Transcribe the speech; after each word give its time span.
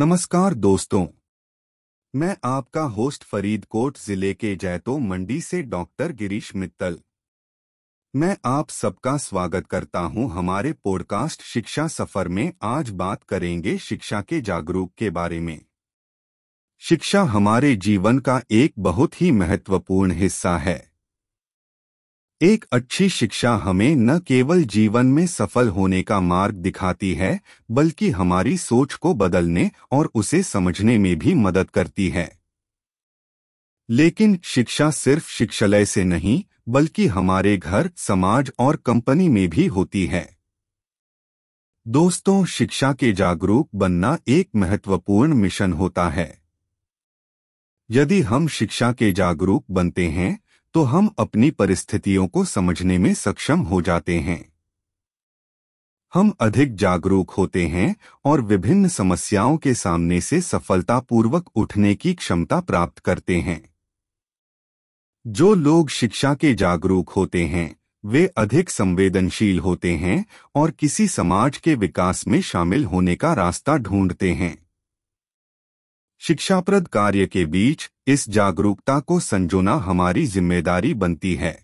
नमस्कार 0.00 0.54
दोस्तों। 0.54 1.06
मैं 2.14 2.36
आपका 2.44 2.82
होस्ट 2.82 3.24
फरीदकोट 3.24 3.98
ज़िले 3.98 4.34
के 4.34 4.56
जैतो 4.56 4.98
मंडी 4.98 5.40
से 5.40 5.62
डॉक्टर 5.62 6.12
गिरीश 6.12 6.56
मित्तल। 6.56 6.98
मैं 8.16 8.36
आप 8.44 8.70
सबका 8.70 9.16
स्वागत 9.16 9.66
करता 9.66 10.00
हूँ 10.00 10.30
हमारे 10.32 10.72
पॉडकास्ट 10.72 11.42
शिक्षा 11.42 11.88
सफ़र 11.88 12.28
में। 12.28 12.52
आज 12.62 12.90
बात 12.90 13.24
करेंगे 13.24 13.78
शिक्षा 13.78 14.20
के 14.20 14.40
जागरूक 14.40 14.92
के 14.98 15.10
बारे 15.10 15.40
में। 15.40 15.60
शिक्षा 16.78 17.22
हमारे 17.22 17.76
जीवन 17.76 18.18
का 18.18 18.42
एक 18.50 18.72
बहुत 18.78 19.22
ही 19.22 19.30
महत्वपूर्ण 19.30 20.12
हिस्सा 20.12 20.58
है। 20.58 20.89
एक 22.42 22.64
अच्छी 22.72 23.08
शिक्षा 23.08 23.56
हमें 23.56 23.96
न 23.96 24.18
केवल 24.18 24.64
जीवन 24.64 25.06
में 25.06 25.26
सफल 25.26 25.68
होने 25.68 26.02
का 26.02 26.20
मार्ग 26.20 26.54
दिखाती 26.54 27.14
है, 27.14 27.40
बल्कि 27.70 28.10
हमारी 28.10 28.56
सोच 28.56 28.94
को 28.94 29.14
बदलने 29.14 29.70
और 29.92 30.10
उसे 30.14 30.42
समझने 30.42 30.98
में 30.98 31.18
भी 31.18 31.34
मदद 31.34 31.70
करती 31.70 32.08
है। 32.08 32.40
लेकिन 33.90 34.40
शिक्षा 34.44 34.90
सिर्फ़ 34.90 35.30
शिक्षालय 35.30 35.84
से 35.84 36.04
नहीं, 36.04 36.44
बल्कि 36.68 37.06
हमारे 37.06 37.56
घर, 37.56 37.90
समाज 37.96 38.52
और 38.58 38.76
कंपनी 38.76 39.28
में 39.28 39.48
भी 39.48 39.66
होती 39.66 40.06
है। 40.06 40.36
दोस्तों, 41.88 42.44
शिक्षा 42.44 42.92
के 42.92 43.12
जागरूक 43.12 43.68
बनना 43.74 44.18
एक 44.28 44.48
महत्वपूर्ण 44.56 45.34
मिशन 45.34 45.72
होता 45.72 46.08
है। 46.08 46.42
यदि 47.90 48.20
हम 48.20 48.48
शिक्षा 48.48 48.92
के 48.92 49.12
जागरूक 49.12 49.64
बनते 49.70 50.08
हैं 50.08 50.40
तो 50.74 50.82
हम 50.82 51.14
अपनी 51.18 51.50
परिस्थितियों 51.50 52.26
को 52.26 52.44
समझने 52.44 52.98
में 52.98 53.14
सक्षम 53.14 53.60
हो 53.60 53.82
जाते 53.82 54.18
हैं। 54.18 54.52
हम 56.14 56.32
अधिक 56.40 56.74
जागरूक 56.74 57.30
होते 57.30 57.66
हैं 57.66 57.96
और 58.24 58.40
विभिन्न 58.40 58.88
समस्याओं 58.88 59.56
के 59.56 59.74
सामने 59.74 60.20
से 60.20 60.40
सफलतापूर्वक 60.40 61.50
उठने 61.54 61.94
की 61.94 62.14
क्षमता 62.14 62.60
प्राप्त 62.60 62.98
करते 62.98 63.40
हैं। 63.40 63.74
जो 65.26 65.54
लोग 65.54 65.88
शिक्षा 65.88 66.34
के 66.34 66.54
जागरूक 66.54 67.08
होते 67.08 67.44
हैं, 67.44 67.76
वे 68.04 68.26
अधिक 68.26 68.70
संवेदनशील 68.70 69.58
होते 69.58 69.96
हैं 69.96 70.26
और 70.54 70.70
किसी 70.70 71.08
समाज 71.08 71.56
के 71.56 71.74
विकास 71.74 72.28
में 72.28 72.42
शामिल 72.42 72.84
होने 72.84 73.16
का 73.16 73.34
रास्ता 73.34 73.76
ढूंढते 73.76 74.32
हैं। 74.32 74.59
शिक्षाप्रद 76.22 76.88
कार्य 76.88 77.26
के 77.26 77.44
बीच 77.46 77.88
इस 78.06 78.28
जागरूकता 78.28 78.98
को 79.00 79.18
संजोना 79.20 79.74
हमारी 79.74 80.24
ज़िम्मेदारी 80.26 80.92
बनती 80.94 81.34
है। 81.34 81.56